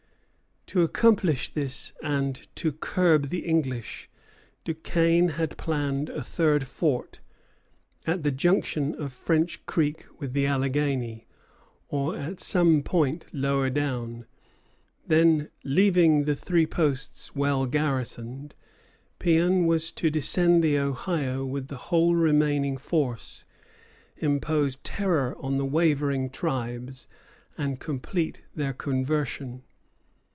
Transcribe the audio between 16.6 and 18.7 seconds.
posts well garrisoned,